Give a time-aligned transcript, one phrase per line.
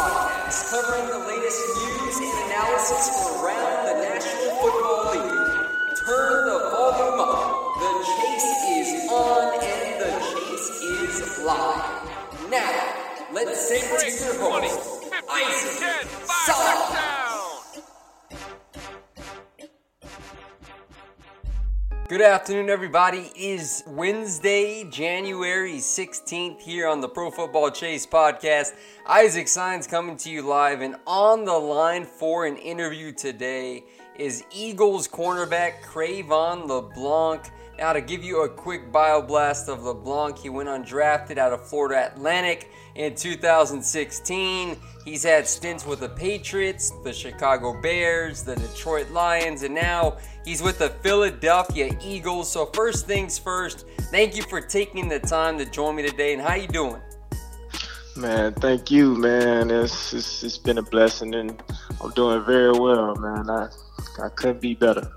[0.00, 5.96] Podcast, covering the latest news and analysis from around the National Football League.
[6.06, 7.36] Turn the volume up.
[7.80, 12.50] The chase is on and the chase is live.
[12.50, 12.94] Now,
[13.34, 17.19] let's sing to your host, Isaac Salah.
[22.10, 23.30] Good afternoon, everybody.
[23.36, 28.72] It is Wednesday, January 16th, here on the Pro Football Chase podcast.
[29.06, 33.84] Isaac Signs coming to you live, and on the line for an interview today
[34.16, 37.48] is Eagles cornerback Cre'Von LeBlanc.
[37.80, 41.66] Now, to give you a quick bio blast of LeBlanc, he went undrafted out of
[41.66, 44.76] Florida Atlantic in 2016.
[45.06, 50.60] He's had stints with the Patriots, the Chicago Bears, the Detroit Lions, and now he's
[50.60, 52.52] with the Philadelphia Eagles.
[52.52, 56.34] So first things first, thank you for taking the time to join me today.
[56.34, 57.00] And how you doing?
[58.14, 59.70] Man, thank you, man.
[59.70, 61.62] It's, it's, it's been a blessing, and
[62.04, 63.48] I'm doing very well, man.
[63.48, 63.68] I
[64.22, 65.10] I couldn't be better.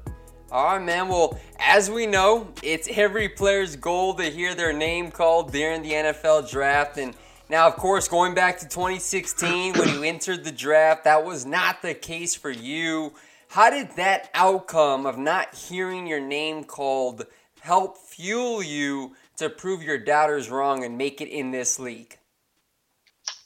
[0.53, 1.07] All right, man.
[1.07, 5.93] Well, as we know, it's every player's goal to hear their name called during the
[5.93, 7.15] NFL draft, and
[7.49, 11.81] now, of course, going back to 2016 when you entered the draft, that was not
[11.81, 13.13] the case for you.
[13.47, 17.25] How did that outcome of not hearing your name called
[17.61, 22.19] help fuel you to prove your doubters wrong and make it in this league?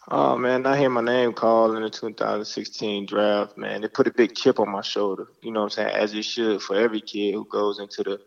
[0.09, 3.83] Oh man, I hear my name called in the 2016 draft, man.
[3.83, 5.27] It put a big chip on my shoulder.
[5.41, 5.95] You know what I'm saying?
[5.95, 8.19] As it should for every kid who goes into the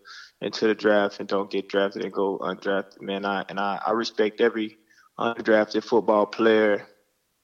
[0.42, 3.00] into the draft and don't get drafted and go undrafted.
[3.00, 4.76] Man, I and I, I respect every
[5.18, 6.86] undrafted football player,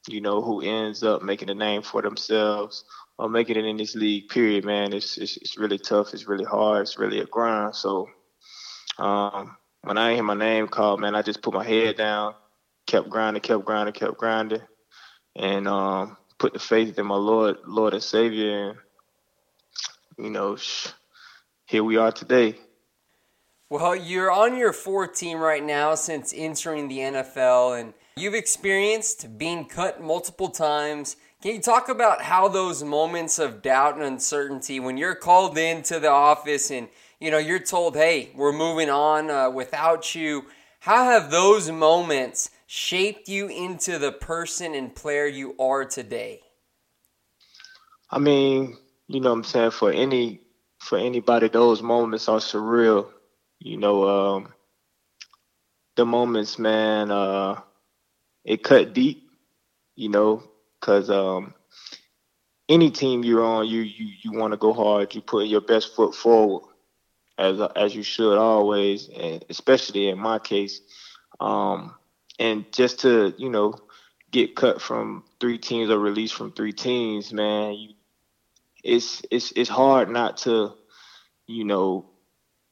[0.06, 2.84] you know, who ends up making a name for themselves
[3.18, 4.28] or making it in this league.
[4.28, 4.92] Period, man.
[4.92, 6.12] It's it's, it's really tough.
[6.12, 6.82] It's really hard.
[6.82, 7.74] It's really a grind.
[7.74, 8.06] So,
[8.98, 12.34] um, when I hear my name called, man, I just put my head down,
[12.86, 14.62] kept grinding, kept grinding, kept grinding,
[15.34, 18.78] and um, put the faith in my Lord, Lord and Savior, and
[20.18, 20.88] you know, sh-
[21.66, 22.56] here we are today.
[23.68, 29.36] Well, you're on your fourth team right now since entering the NFL, and you've experienced
[29.36, 31.16] being cut multiple times.
[31.42, 35.98] Can you talk about how those moments of doubt and uncertainty, when you're called into
[35.98, 36.88] the office and
[37.20, 40.44] you know you're told, "Hey, we're moving on uh, without you,"
[40.86, 46.42] how have those moments shaped you into the person and player you are today?
[48.10, 50.40] I mean, you know, what I'm saying for any
[50.80, 53.10] for anybody, those moments are surreal
[53.60, 54.54] you know, um,
[55.96, 57.60] the moments, man, uh,
[58.44, 59.28] it cut deep,
[59.96, 60.44] you know,
[60.80, 61.54] because um,
[62.68, 65.14] any team you're on, you you you want to go hard.
[65.14, 66.64] You put your best foot forward,
[67.38, 70.80] as as you should always, and especially in my case.
[71.40, 71.94] Um,
[72.38, 73.74] and just to you know
[74.30, 77.94] get cut from three teams or released from three teams, man, you,
[78.82, 80.72] it's it's it's hard not to,
[81.46, 82.06] you know,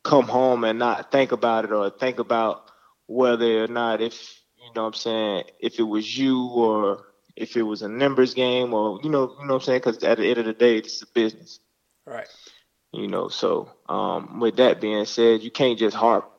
[0.02, 2.70] come home and not think about it or think about
[3.06, 7.04] whether or not if you know what I'm saying if it was you or
[7.36, 10.02] if it was a numbers game or you know you know what I'm saying because
[10.04, 11.60] at the end of the day it's a business.
[12.06, 12.28] Right.
[12.94, 16.30] You know, so um, with that being said, you can't just harp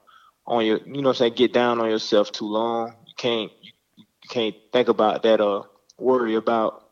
[0.47, 2.95] on your, you know, I'm saying, get down on yourself too long.
[3.07, 5.67] You can't, you, you can't think about that or
[5.97, 6.87] worry about,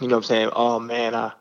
[0.00, 1.32] you know, what I'm saying, oh man, I,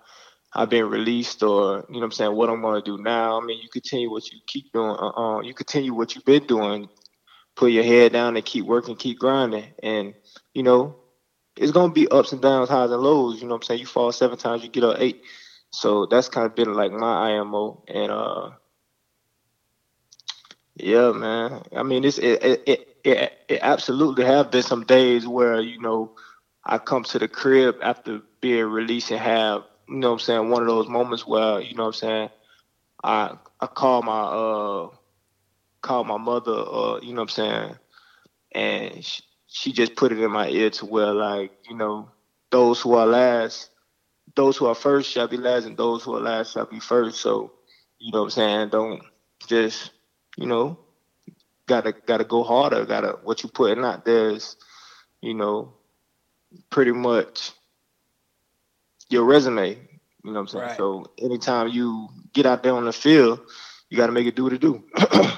[0.54, 3.42] I've been released, or you know, what I'm saying, what I'm gonna do now.
[3.42, 4.92] I mean, you continue what you keep doing.
[4.92, 6.90] Uh, uh, you continue what you've been doing.
[7.56, 10.14] Put your head down and keep working, keep grinding, and
[10.54, 10.96] you know,
[11.56, 13.42] it's gonna be ups and downs, highs and lows.
[13.42, 15.24] You know, what I'm saying, you fall seven times, you get up eight
[15.74, 18.52] so that's kind of been like my IMO, and uh,
[20.76, 21.64] yeah, man.
[21.76, 26.16] I mean, it's it it it, it absolutely have been some days where you know
[26.64, 30.50] I come to the crib after being released and have you know what I'm saying
[30.50, 32.30] one of those moments where you know what I'm saying
[33.04, 34.90] I I call my uh
[35.82, 37.76] call my mother uh you know what I'm saying
[38.54, 42.10] and she, she just put it in my ear to where like you know
[42.52, 43.70] those who are last
[44.36, 47.20] those who are first shall be last, and those who are last shall be first.
[47.22, 47.54] So,
[48.00, 48.70] you know what I'm saying?
[48.70, 49.02] Don't
[49.48, 49.92] just,
[50.38, 50.78] you know,
[51.68, 52.86] gotta gotta go harder.
[52.86, 54.56] Gotta what you putting out there is,
[55.22, 55.74] you know,
[56.70, 57.52] pretty much
[59.10, 59.70] your resume.
[60.24, 60.66] You know what I'm saying?
[60.66, 60.78] Right.
[60.78, 63.42] So anytime you get out there on the field,
[63.90, 64.84] you got to make it do what it do.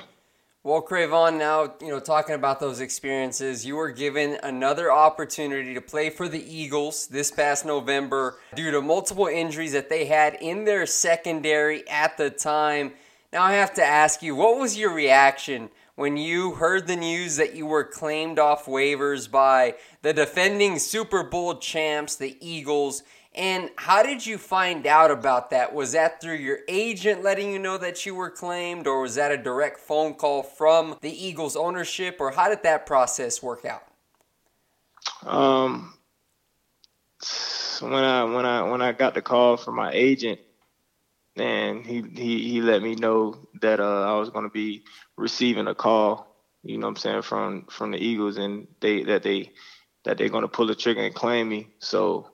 [0.66, 5.80] Well, Cre'Von, now, you know, talking about those experiences, you were given another opportunity to
[5.80, 10.66] play for the Eagles this past November due to multiple injuries that they had in
[10.66, 12.94] their secondary at the time.
[13.32, 17.36] Now, I have to ask you, what was your reaction when you heard the news
[17.36, 23.04] that you were claimed off waivers by the defending Super Bowl champs, the Eagles,
[23.36, 25.74] and how did you find out about that?
[25.74, 29.32] Was that through your agent letting you know that you were claimed, or was that
[29.32, 33.84] a direct phone call from the Eagles ownership, or how did that process work out?
[35.28, 35.94] Um,
[37.82, 40.40] when I when I when I got the call from my agent,
[41.36, 44.84] and he he he let me know that uh, I was going to be
[45.18, 46.34] receiving a call.
[46.64, 49.52] You know what I'm saying from from the Eagles, and they that they
[50.06, 51.68] that they're going to pull the trigger and claim me.
[51.80, 52.32] So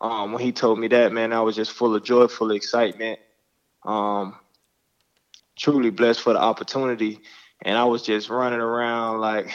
[0.00, 2.56] um, when he told me that, man, I was just full of joy, full of
[2.56, 3.18] excitement.
[3.84, 4.36] Um,
[5.56, 7.20] truly blessed for the opportunity,
[7.62, 9.54] and I was just running around like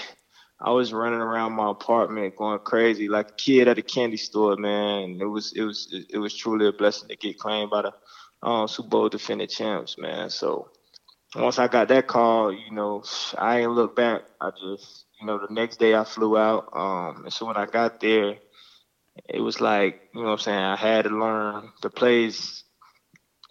[0.60, 4.56] I was running around my apartment going crazy like a kid at a candy store,
[4.56, 5.18] man.
[5.20, 7.94] It was it was it was truly a blessing to get claimed by the
[8.44, 10.30] um, Super Bowl defending champs, man.
[10.30, 10.70] So
[11.36, 13.04] once I got that call, you know,
[13.38, 14.24] I ain't look back.
[14.40, 16.70] I just, you know, the next day I flew out.
[16.74, 18.36] Um, and so when I got there,
[19.28, 22.64] it was like, you know what I'm saying, I had to learn the plays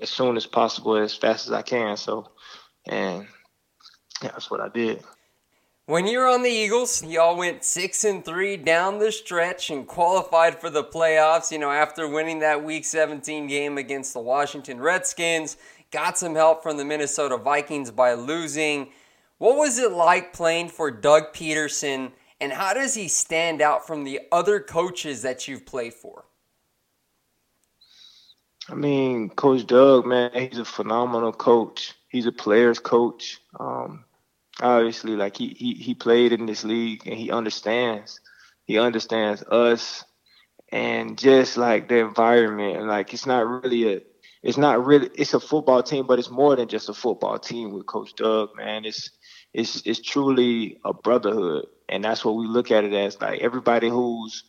[0.00, 1.96] as soon as possible, as fast as I can.
[1.96, 2.30] So,
[2.86, 3.26] and
[4.22, 5.02] yeah, that's what I did.
[5.86, 9.86] When you were on the Eagles, y'all went six and three down the stretch and
[9.86, 11.50] qualified for the playoffs.
[11.50, 15.56] You know, after winning that Week 17 game against the Washington Redskins,
[15.90, 18.90] got some help from the Minnesota Vikings by losing.
[19.38, 24.04] What was it like playing for Doug Pederson and how does he stand out from
[24.04, 26.24] the other coaches that you've played for?
[28.68, 31.94] I mean, Coach Doug, man, he's a phenomenal coach.
[32.08, 33.40] He's a player's coach.
[33.58, 34.04] Um,
[34.60, 38.20] obviously, like he, he he played in this league and he understands.
[38.64, 40.04] He understands us
[40.70, 42.76] and just like the environment.
[42.76, 44.00] And Like it's not really a
[44.42, 47.72] it's not really it's a football team, but it's more than just a football team
[47.72, 48.84] with Coach Doug, man.
[48.84, 49.10] It's
[49.52, 53.20] it's it's truly a brotherhood and that's what we look at it as.
[53.20, 54.44] Like everybody who's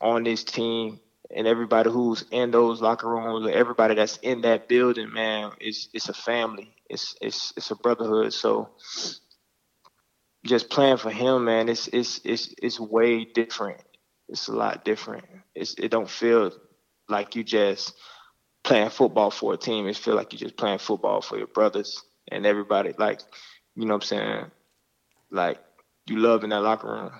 [0.00, 1.00] on this team
[1.34, 6.08] and everybody who's in those locker rooms, everybody that's in that building, man, it's it's
[6.08, 6.74] a family.
[6.88, 8.32] It's it's it's a brotherhood.
[8.32, 8.70] So
[10.44, 13.82] just playing for him, man, it's it's it's it's way different.
[14.28, 15.24] It's a lot different.
[15.54, 16.52] It's it don't feel
[17.08, 17.94] like you just
[18.64, 19.86] playing football for a team.
[19.86, 22.94] It feel like you're just playing football for your brothers and everybody.
[22.96, 23.20] Like,
[23.76, 24.50] you know what I'm saying?
[25.30, 25.58] Like
[26.06, 27.10] you love in that locker room.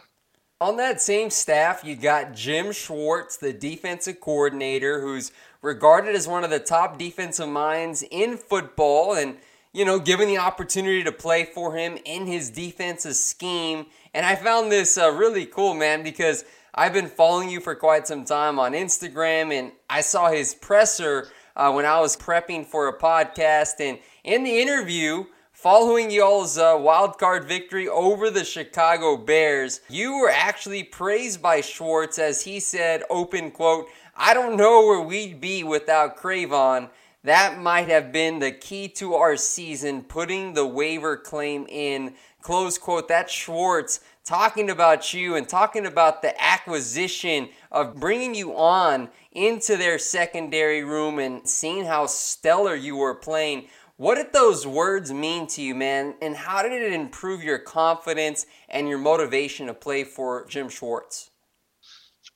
[0.60, 6.44] On that same staff, you got Jim Schwartz, the defensive coordinator, who's regarded as one
[6.44, 9.38] of the top defensive minds in football and,
[9.72, 13.86] you know, given the opportunity to play for him in his defensive scheme.
[14.14, 16.44] And I found this uh, really cool, man, because
[16.74, 21.28] I've been following you for quite some time on Instagram and I saw his presser
[21.56, 23.80] uh, when I was prepping for a podcast.
[23.80, 25.24] And in the interview,
[25.62, 31.60] Following y'all's uh, wild card victory over the Chicago Bears, you were actually praised by
[31.60, 36.90] Schwartz as he said, open quote, I don't know where we'd be without Cre'Von.
[37.22, 42.14] That might have been the key to our season, putting the waiver claim in.
[42.40, 43.06] Close quote.
[43.06, 49.76] That's Schwartz talking about you and talking about the acquisition of bringing you on into
[49.76, 53.68] their secondary room and seeing how stellar you were playing.
[53.96, 56.14] What did those words mean to you, man?
[56.22, 61.30] And how did it improve your confidence and your motivation to play for Jim Schwartz?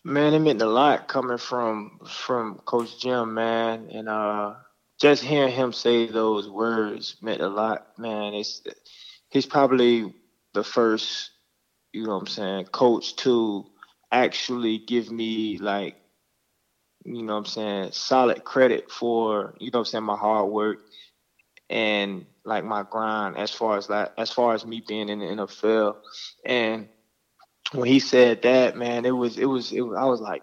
[0.05, 4.55] Man, it meant a lot coming from from Coach Jim, man, and uh,
[5.01, 8.35] just hearing him say those words meant a lot, man.
[8.35, 8.63] It's
[9.31, 10.15] he's probably
[10.55, 11.31] the first,
[11.93, 13.67] you know what I'm saying, coach to
[14.13, 15.97] actually give me like,
[17.05, 20.51] you know what I'm saying, solid credit for, you know what I'm saying, my hard
[20.51, 20.79] work
[21.69, 25.27] and like my grind as far as like as far as me being in the
[25.27, 25.97] NFL.
[26.45, 26.89] And
[27.73, 30.43] when he said that, man, it was it was it was I was like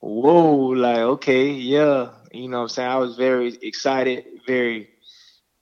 [0.00, 2.10] whoa, like okay, yeah.
[2.32, 2.88] You know what I'm saying?
[2.90, 4.90] I was very excited, very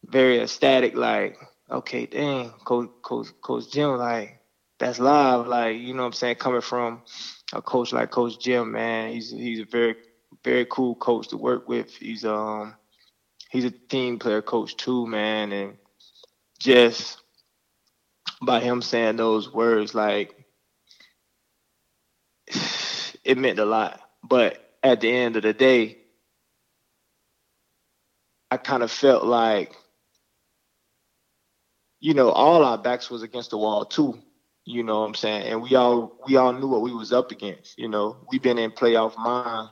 [0.08, 1.36] very ecstatic, like,
[1.70, 4.40] okay, dang, Coach Coach Coach Jim, like,
[4.78, 7.02] that's live, like, you know what I'm saying, coming from
[7.52, 9.12] a coach like Coach Jim, man.
[9.12, 9.96] He's he's a very
[10.44, 11.94] very cool coach to work with.
[11.94, 12.74] He's um
[13.50, 15.76] he's a team player coach too, man, and
[16.58, 17.20] just
[18.42, 20.46] by him saying those words, like
[23.24, 24.00] it meant a lot.
[24.22, 25.98] But at the end of the day,
[28.50, 29.74] I kind of felt like,
[32.00, 34.18] you know, all our backs was against the wall too.
[34.64, 35.46] You know what I'm saying?
[35.52, 37.78] And we all we all knew what we was up against.
[37.78, 39.70] You know, we've been in playoff mind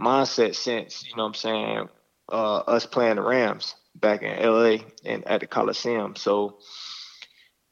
[0.00, 1.88] mindset since, you know what I'm saying,
[2.30, 6.16] uh, us playing the Rams back in LA and at the Coliseum.
[6.16, 6.58] So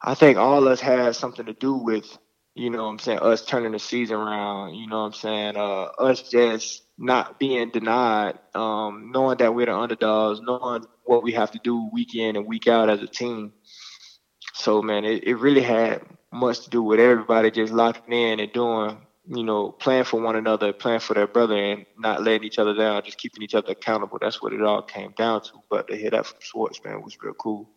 [0.01, 2.05] I think all of us had something to do with,
[2.55, 5.57] you know what I'm saying, us turning the season around, you know what I'm saying,
[5.57, 11.33] uh, us just not being denied, um, knowing that we're the underdogs, knowing what we
[11.33, 13.53] have to do week in and week out as a team.
[14.53, 18.53] So man, it, it really had much to do with everybody just locking in and
[18.53, 22.59] doing you know, playing for one another, playing for their brother, and not letting each
[22.59, 24.17] other down, just keeping each other accountable.
[24.19, 25.51] That's what it all came down to.
[25.69, 27.69] But to hear that from Schwartz, man, was real cool.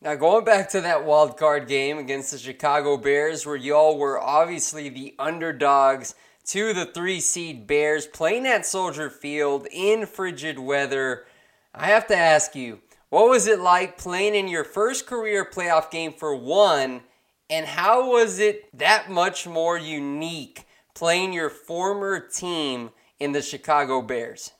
[0.00, 4.20] Now, going back to that wild card game against the Chicago Bears, where y'all were
[4.20, 6.14] obviously the underdogs
[6.46, 11.26] to the three seed Bears, playing at Soldier Field in frigid weather,
[11.74, 15.90] I have to ask you, what was it like playing in your first career playoff
[15.90, 17.02] game for one?
[17.50, 24.02] And how was it that much more unique playing your former team in the Chicago
[24.02, 24.52] Bears?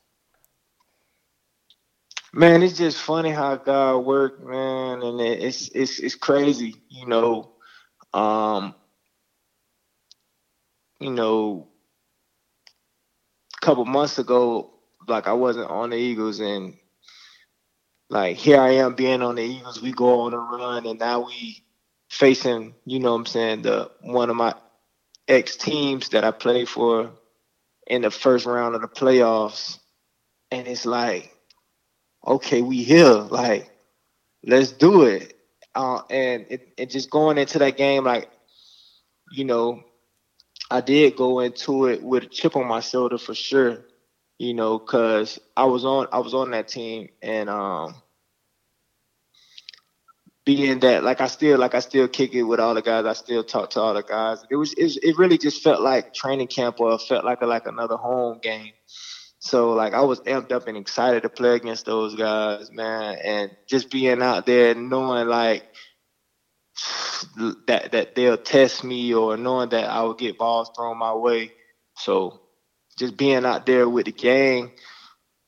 [2.32, 7.52] Man, it's just funny how God worked, man, and it's it's it's crazy, you know.
[8.12, 8.74] Um,
[11.00, 11.68] you know,
[13.56, 14.74] a couple months ago,
[15.06, 16.74] like I wasn't on the Eagles, and
[18.10, 19.80] like here I am being on the Eagles.
[19.80, 21.64] We go on a run, and now we
[22.08, 24.54] facing, you know what I'm saying, the one of my
[25.26, 27.10] ex teams that I played for
[27.86, 29.78] in the first round of the playoffs.
[30.50, 31.34] And it's like,
[32.26, 33.08] okay, we here.
[33.08, 33.70] Like,
[34.44, 35.34] let's do it.
[35.74, 38.30] Uh, and it, it just going into that game, like,
[39.30, 39.84] you know,
[40.70, 43.84] I did go into it with a chip on my shoulder for sure,
[44.38, 47.94] you know, cause I was on I was on that team and um
[50.48, 53.04] being that like I still like I still kick it with all the guys.
[53.04, 54.42] I still talk to all the guys.
[54.50, 57.66] It was it, it really just felt like training camp or felt like a, like
[57.66, 58.72] another home game.
[59.40, 63.50] So like I was amped up and excited to play against those guys, man, and
[63.66, 65.64] just being out there knowing like
[67.66, 71.52] that that they'll test me or knowing that I will get balls thrown my way.
[71.96, 72.40] So
[72.98, 74.72] just being out there with the gang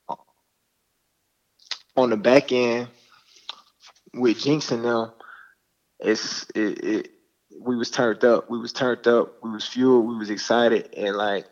[0.07, 0.15] uh,
[1.97, 2.87] on the back end
[4.13, 5.11] with Jinx and them,
[5.99, 7.11] it's it, it
[7.59, 8.49] we was turned up.
[8.49, 9.35] We was turned up.
[9.43, 10.07] We was fueled.
[10.07, 10.93] We was excited.
[10.95, 11.45] And like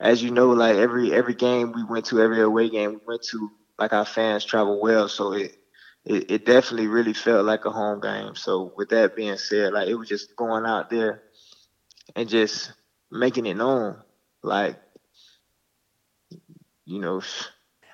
[0.00, 3.22] as you know, like every every game we went to, every away game we went
[3.30, 5.08] to, like our fans travel well.
[5.08, 5.56] So it
[6.04, 8.34] it, it definitely really felt like a home game.
[8.34, 11.22] So with that being said, like it was just going out there
[12.16, 12.72] and just
[13.10, 13.96] making it known.
[14.42, 14.76] Like,
[16.84, 17.22] you know.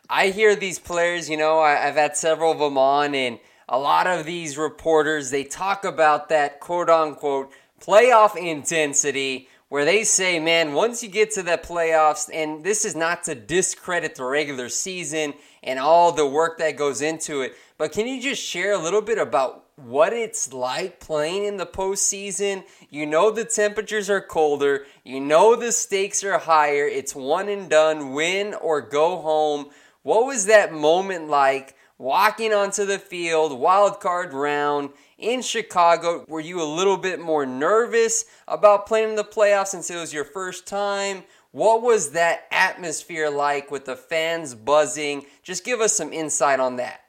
[0.08, 3.38] I hear these players, you know, I, have had several of them on, and
[3.68, 10.02] a lot of these reporters they talk about that quote unquote playoff intensity where they
[10.02, 14.24] say, man, once you get to the playoffs, and this is not to discredit the
[14.24, 18.72] regular season and all the work that goes into it, but can you just share
[18.72, 22.64] a little bit about what it's like playing in the postseason?
[22.88, 27.68] You know the temperatures are colder, you know the stakes are higher, it's one and
[27.68, 29.68] done, win or go home.
[30.02, 36.24] What was that moment like walking onto the field, wild card round in Chicago.
[36.28, 40.12] Were you a little bit more nervous about playing in the playoffs since it was
[40.12, 41.24] your first time?
[41.50, 45.26] What was that atmosphere like with the fans buzzing?
[45.42, 47.00] Just give us some insight on that.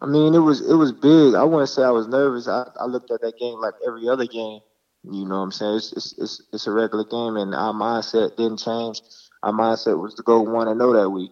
[0.00, 1.34] I mean, it was it was big.
[1.34, 2.48] I wouldn't say I was nervous.
[2.48, 4.60] I, I looked at that game like every other game.
[5.04, 5.76] You know what I'm saying?
[5.76, 9.00] It's, it's it's it's a regular game, and our mindset didn't change.
[9.42, 11.30] Our mindset was to go one and know that week,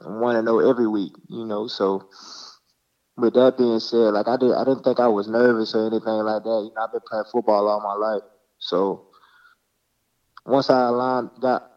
[0.00, 1.12] one to know every week.
[1.28, 2.08] You know, so
[3.16, 6.12] with that being said, like I did, I didn't think I was nervous or anything
[6.24, 6.48] like that.
[6.48, 8.22] You know, I've been playing football all my life,
[8.58, 9.08] so
[10.46, 11.70] once I aligned, got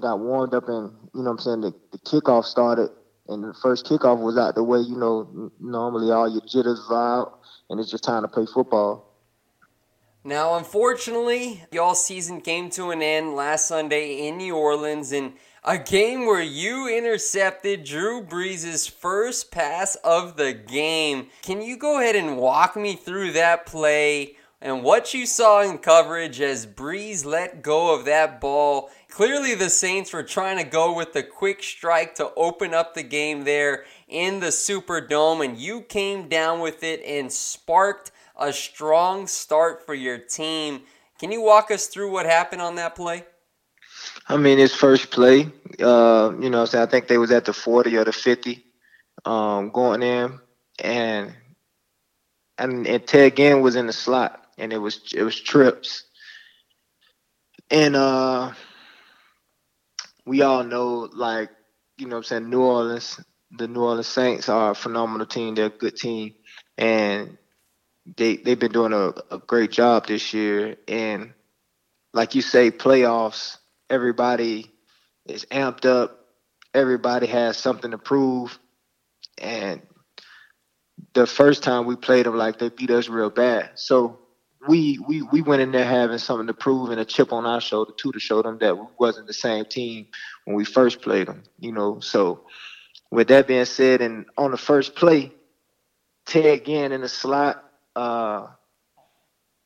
[0.00, 2.90] got warmed up and you know what I'm saying the, the kickoff started
[3.28, 7.20] and the first kickoff was out the way, you know, normally all your jitters are
[7.20, 9.10] out and it's just time to play football.
[10.24, 15.34] Now, unfortunately, y'all season came to an end last Sunday in New Orleans in
[15.66, 21.28] a game where you intercepted Drew Brees' first pass of the game.
[21.40, 24.36] Can you go ahead and walk me through that play?
[24.60, 28.90] and what you saw in coverage as Brees let go of that ball.
[29.10, 33.02] Clearly, the Saints were trying to go with the quick strike to open up the
[33.02, 39.26] game there in the Superdome, and you came down with it and sparked a strong
[39.26, 40.80] start for your team.
[41.18, 43.24] Can you walk us through what happened on that play?
[44.26, 47.96] I mean, his first play, uh, you know, I think they was at the 40
[47.96, 48.64] or the 50
[49.24, 50.40] um, going in,
[50.82, 51.34] and
[52.58, 56.04] and, and Ted Ginn was in the slot and it was it was trips.
[57.70, 58.52] And uh
[60.26, 61.50] we all know like,
[61.98, 65.66] you know I'm saying, New Orleans, the New Orleans Saints are a phenomenal team, they're
[65.66, 66.34] a good team.
[66.78, 67.38] And
[68.16, 70.76] they they've been doing a, a great job this year.
[70.88, 71.32] And
[72.12, 73.58] like you say, playoffs,
[73.94, 74.70] everybody
[75.26, 76.20] is amped up.
[76.74, 78.58] Everybody has something to prove.
[79.38, 79.80] And
[81.14, 83.70] the first time we played them, like they beat us real bad.
[83.76, 84.18] So
[84.66, 87.60] we we we went in there having something to prove and a chip on our
[87.60, 90.06] shoulder too to show them that we wasn't the same team
[90.44, 91.44] when we first played them.
[91.58, 92.46] You know, so
[93.10, 95.32] with that being said, and on the first play,
[96.26, 97.62] Ted Ginn in the slot,
[97.94, 98.48] uh,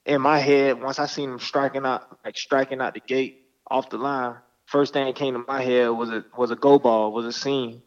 [0.05, 3.91] in my head, once I seen him striking out like striking out the gate off
[3.91, 7.13] the line, first thing that came to my head was a was a go ball,
[7.13, 7.83] was a seam.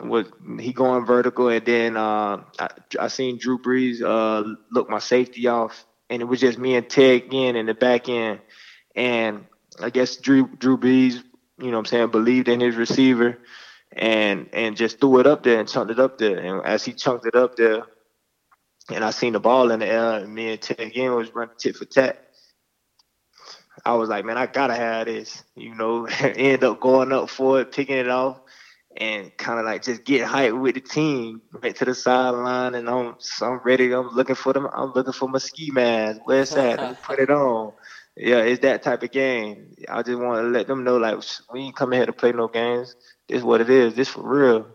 [0.00, 0.26] Was
[0.58, 5.46] he going vertical, and then uh, I, I seen Drew Brees uh, look my safety
[5.46, 8.40] off and it was just me and Ted Ginn in the back end.
[8.94, 9.46] And
[9.80, 11.22] I guess Drew Drew Brees,
[11.58, 13.38] you know what I'm saying, believed in his receiver
[13.92, 16.38] and and just threw it up there and chunked it up there.
[16.38, 17.82] And as he chunked it up there,
[18.90, 21.54] and I seen the ball in the air, and me and Ted Ginn was running
[21.58, 22.23] tit for tat.
[23.84, 26.06] I was like, man, I gotta have this, you know.
[26.20, 28.40] end up going up for it, picking it off,
[28.96, 32.88] and kind of like just get hyped with the team, right to the sideline, and
[32.88, 33.92] I'm so I'm ready.
[33.92, 34.68] I'm looking for them.
[34.72, 36.20] I'm looking for my ski mask.
[36.24, 37.02] Where's that?
[37.02, 37.72] Put it on.
[38.16, 39.74] Yeah, it's that type of game.
[39.88, 41.18] I just want to let them know, like,
[41.52, 42.94] we ain't coming here to play no games.
[43.28, 43.94] This is what it is.
[43.94, 44.66] This for real.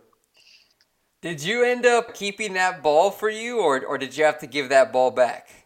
[1.21, 4.47] Did you end up keeping that ball for you, or or did you have to
[4.47, 5.58] give that ball back?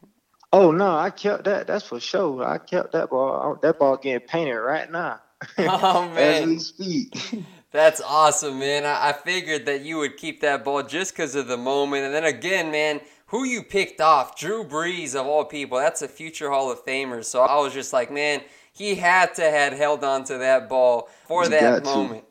[0.54, 1.68] Oh no, I kept that.
[1.68, 2.46] That's for sure.
[2.46, 3.60] I kept that ball.
[3.64, 5.22] That ball getting painted right now.
[5.68, 7.16] Oh man, as we speak.
[7.72, 8.86] That's awesome, man.
[8.86, 12.06] I, I figured that you would keep that ball just because of the moment.
[12.06, 16.10] And then again, man, who you picked off, Drew Brees of all people, that's a
[16.10, 17.24] future Hall of Famer.
[17.26, 18.42] So I was just like, man,
[18.74, 22.10] he had to had held on to that ball for You that got to.
[22.10, 22.26] moment.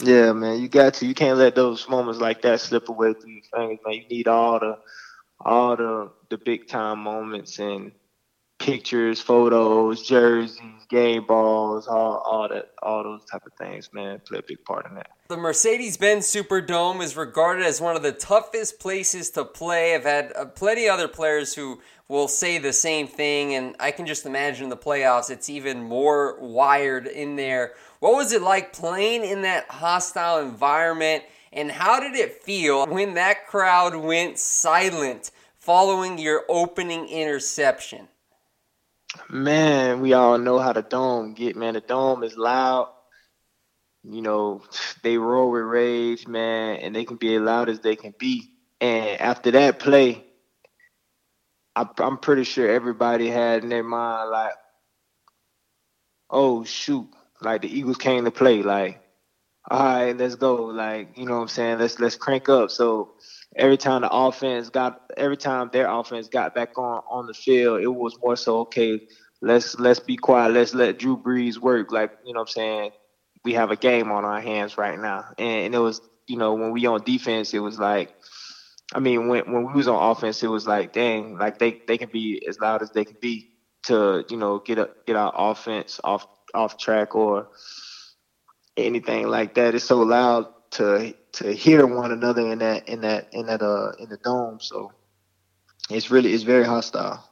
[0.00, 1.06] Yeah, man, you got to.
[1.06, 3.94] You can't let those moments like that slip away through your fingers, man.
[3.96, 4.78] You need all the,
[5.44, 7.92] all the the big time moments and
[8.58, 14.38] pictures, photos, jerseys, game balls, all all that, all those type of things, man, play
[14.38, 15.08] a big part in that.
[15.28, 19.94] The Mercedes Benz Superdome is regarded as one of the toughest places to play.
[19.94, 24.06] I've had uh, plenty other players who will say the same thing, and I can
[24.06, 27.72] just imagine the playoffs, it's even more wired in there.
[28.00, 33.14] What was it like playing in that hostile environment, and how did it feel when
[33.14, 38.08] that crowd went silent following your opening interception?
[39.28, 41.74] Man, we all know how the dome get, man.
[41.74, 42.88] The dome is loud.
[44.04, 44.62] You know,
[45.02, 48.50] they roar with rage, man, and they can be as loud as they can be.
[48.80, 50.24] And after that play,
[51.76, 54.54] I, I'm pretty sure everybody had in their mind like,
[56.30, 57.08] "Oh shoot!"
[57.40, 58.62] Like the Eagles came to play.
[58.62, 59.01] Like,
[59.70, 60.64] all right, let's go.
[60.64, 61.78] Like, you know what I'm saying?
[61.78, 62.70] Let's let's crank up.
[62.70, 63.12] So
[63.56, 67.80] every time the offense got, every time their offense got back on on the field,
[67.80, 69.00] it was more so okay.
[69.40, 70.52] Let's let's be quiet.
[70.52, 71.92] Let's let Drew Brees work.
[71.92, 72.90] Like, you know what I'm saying?
[73.44, 75.26] we have a game on our hands right now.
[75.38, 78.14] And, and it was, you know, when we on defense, it was like,
[78.94, 81.98] I mean, when when we was on offense, it was like, dang, like they they
[81.98, 83.50] can be as loud as they can be
[83.84, 87.48] to, you know, get a, get our offense off off track or
[88.76, 89.74] anything like that.
[89.74, 93.92] It's so loud to to hear one another in that in that in that uh
[93.98, 94.58] in the dome.
[94.60, 94.92] So
[95.90, 97.28] it's really it's very hostile.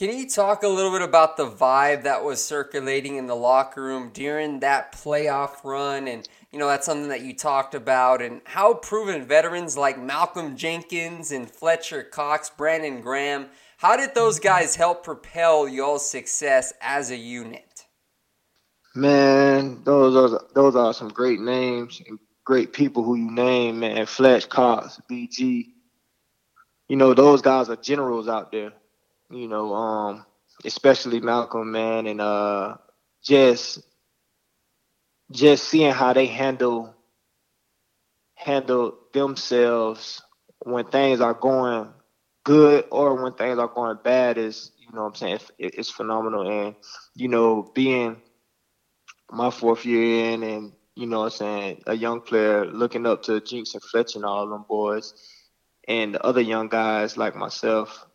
[0.00, 3.82] Can you talk a little bit about the vibe that was circulating in the locker
[3.82, 6.08] room during that playoff run?
[6.08, 10.56] And, you know, that's something that you talked about, and how proven veterans like Malcolm
[10.56, 17.10] Jenkins and Fletcher Cox, Brandon Graham, how did those guys help propel y'all's success as
[17.10, 17.84] a unit?
[18.94, 19.39] Man,
[19.84, 24.06] those are those are some great names and great people who you name, man.
[24.06, 25.66] Fletch Cox, BG.
[26.88, 28.72] You know, those guys are generals out there
[29.30, 30.26] you know, um,
[30.64, 32.76] especially Malcolm, man, and uh,
[33.22, 33.80] just
[35.30, 36.94] just seeing how they handle
[38.34, 40.22] handle themselves
[40.60, 41.88] when things are going
[42.44, 45.90] good or when things are going bad is you know what I'm saying it, it's
[45.90, 46.74] phenomenal and
[47.14, 48.20] you know being
[49.32, 53.22] my fourth year in and you know what I'm saying a young player looking up
[53.22, 55.14] to Jinx and Fletch and all them boys
[55.88, 58.06] and the other young guys like myself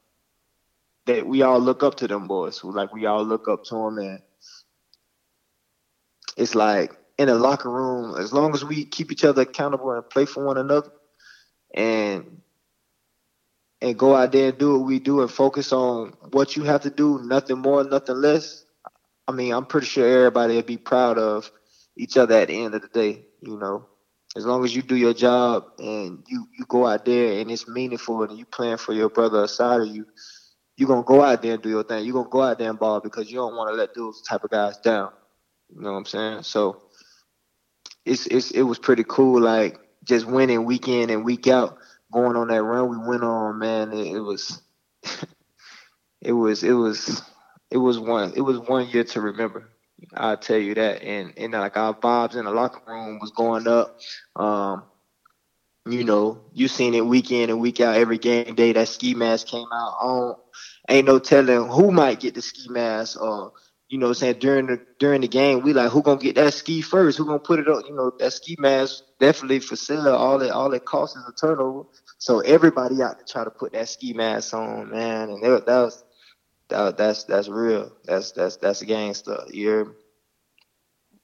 [1.05, 2.63] that we all look up to them boys.
[2.63, 4.19] Like we all look up to them, and
[6.37, 8.15] it's like in a locker room.
[8.19, 10.89] As long as we keep each other accountable and play for one another,
[11.73, 12.41] and
[13.81, 16.81] and go out there and do what we do and focus on what you have
[16.81, 18.64] to do, nothing more, nothing less.
[19.27, 21.51] I mean, I'm pretty sure everybody would be proud of
[21.97, 23.25] each other at the end of the day.
[23.41, 23.87] You know,
[24.35, 27.67] as long as you do your job and you you go out there and it's
[27.67, 30.05] meaningful and you playing for your brother aside of you
[30.77, 32.05] you're gonna go out there and do your thing.
[32.05, 34.43] You're gonna go out there and ball because you don't want to let those type
[34.43, 35.11] of guys down.
[35.73, 36.43] You know what I'm saying?
[36.43, 36.81] So
[38.05, 41.77] it's it's it was pretty cool, like just winning week in and week out,
[42.11, 43.93] going on that run we went on, man.
[43.93, 44.61] It, it was
[46.21, 47.21] it was it was
[47.75, 49.69] it was one it was one year to remember.
[50.13, 51.03] I'll tell you that.
[51.03, 53.99] And and like our vibes in the locker room was going up.
[54.33, 54.83] Um,
[55.85, 59.13] you know, you seen it week in and week out every game day that ski
[59.13, 59.97] mask came out.
[60.01, 60.39] Don't,
[60.87, 63.51] ain't no telling who might get the ski mask or
[63.89, 66.81] you know saying during the during the game we like who gonna get that ski
[66.81, 70.41] first who gonna put it on you know that ski mask definitely for sale all
[70.41, 71.83] it all it costs is a turnover
[72.17, 75.81] so everybody out to try to put that ski mask on man and that, that
[75.81, 76.04] was
[76.69, 79.95] that, that's that's real that's that's that's a gangster you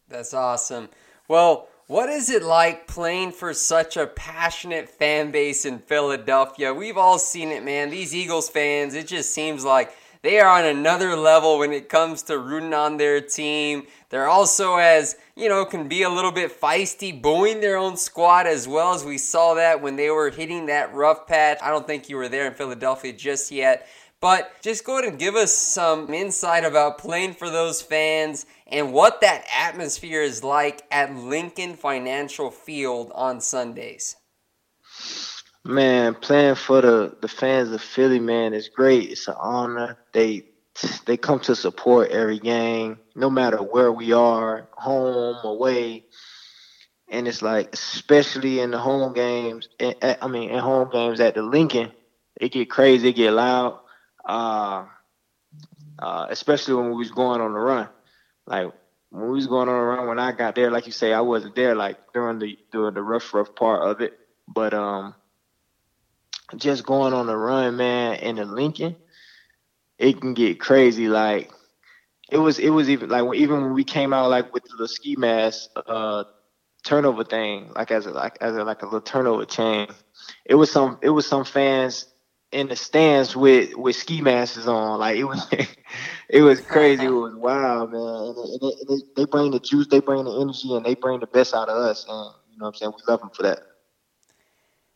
[0.07, 0.89] that's awesome
[1.27, 6.73] well what is it like playing for such a passionate fan base in Philadelphia?
[6.73, 7.89] We've all seen it, man.
[7.89, 12.21] These Eagles fans, it just seems like they are on another level when it comes
[12.23, 13.87] to rooting on their team.
[14.09, 18.45] They're also as, you know, can be a little bit feisty, booing their own squad
[18.45, 21.57] as well as we saw that when they were hitting that rough patch.
[21.61, 23.87] I don't think you were there in Philadelphia just yet.
[24.21, 28.93] But just go ahead and give us some insight about playing for those fans and
[28.93, 34.15] what that atmosphere is like at Lincoln Financial Field on Sundays.
[35.65, 39.09] Man, playing for the, the fans of Philly, man, is great.
[39.09, 39.97] It's an honor.
[40.13, 40.45] They
[41.05, 46.05] they come to support every game, no matter where we are, home, away.
[47.09, 51.19] And it's like, especially in the home games, eh, eh, I mean, in home games
[51.19, 51.91] at the Lincoln,
[52.39, 53.80] it get crazy, it get loud
[54.25, 54.85] uh,
[55.99, 57.89] uh, especially when we was going on the run.
[58.45, 58.71] Like
[59.09, 61.21] when we was going on a run, when I got there, like you say, I
[61.21, 64.17] wasn't there like during the during the rough rough part of it.
[64.47, 65.15] But um,
[66.57, 68.95] just going on the run, man, in the Lincoln,
[69.97, 71.07] it can get crazy.
[71.07, 71.51] Like
[72.29, 75.15] it was it was even like even when we came out like with the ski
[75.17, 76.23] mask uh
[76.83, 79.87] turnover thing, like as a like as a like a little turnover chain.
[80.45, 82.10] It was some it was some fans
[82.51, 84.99] in the stands with with ski masks on.
[84.99, 85.47] Like it was,
[86.29, 87.05] it was crazy.
[87.05, 88.01] It was wild, man.
[88.01, 91.19] And, it, and it, they bring the juice, they bring the energy, and they bring
[91.19, 92.05] the best out of us.
[92.07, 92.93] And you know what I'm saying?
[92.97, 93.63] We love them for that.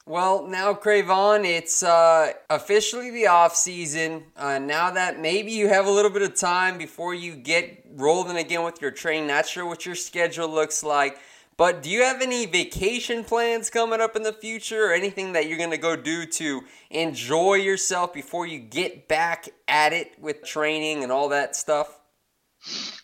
[0.08, 4.26] Well, now Cre'Von, it's uh, officially the off season.
[4.38, 8.38] Uh, now that maybe you have a little bit of time before you get rolling
[8.38, 9.28] again with your training.
[9.28, 11.18] Not sure what your schedule looks like.
[11.58, 15.48] But do you have any vacation plans coming up in the future or anything that
[15.48, 20.44] you're going to go do to enjoy yourself before you get back at it with
[20.44, 22.00] training and all that stuff?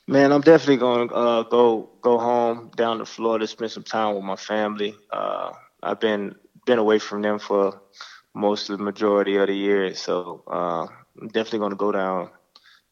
[0.06, 4.16] Man, I'm definitely going to uh, go go home down to Florida, spend some time
[4.16, 4.96] with my family.
[5.14, 6.36] Uh, I've been
[6.66, 7.82] been away from them for
[8.34, 10.88] most of the majority of the year, so uh,
[11.22, 12.30] I'm definitely going to go down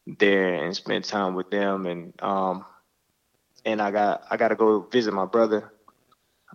[0.05, 2.65] there and spend time with them and um,
[3.65, 5.71] and I got I got to go visit my brother,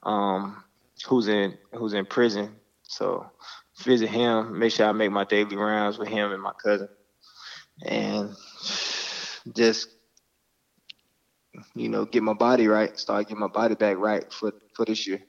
[0.03, 0.65] um,
[1.07, 2.57] who's in who's in prison.
[2.83, 3.31] So
[3.79, 6.89] visit him, make sure I make my daily rounds with him and my cousin,
[7.85, 8.35] and
[9.55, 9.89] just
[11.75, 15.07] you know get my body right, start getting my body back right for for this
[15.07, 15.23] year.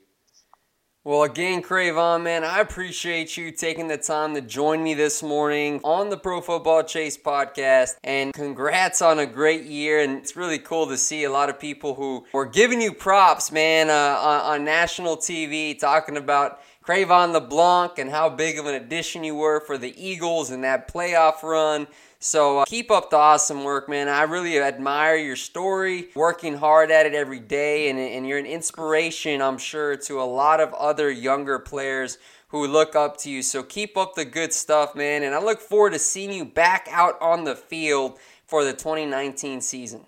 [1.07, 5.79] Well, again, Cre'Von, man, I appreciate you taking the time to join me this morning
[5.83, 7.97] on the Pro Football Chase podcast.
[8.03, 9.99] And congrats on a great year.
[9.99, 13.51] And it's really cool to see a lot of people who were giving you props,
[13.51, 18.73] man, uh, on, on national TV, talking about Cre'Von LeBlanc and how big of an
[18.73, 21.85] addition you were for the Eagles in that playoff run.
[22.25, 24.09] So uh, keep up the awesome work, man.
[24.09, 28.47] I really admire your story, working hard at it every day, and, and you're an
[28.47, 33.43] inspiration, I'm sure, to a lot of other younger players who look up to you.
[33.43, 35.21] So keep up the good stuff, man.
[35.21, 39.61] And I look forward to seeing you back out on the field for the 2019
[39.61, 40.07] season.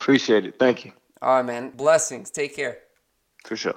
[0.00, 0.58] Appreciate it.
[0.58, 0.92] Thank you.
[1.22, 1.70] All right, man.
[1.70, 2.28] Blessings.
[2.32, 2.78] Take care.
[3.44, 3.76] For sure.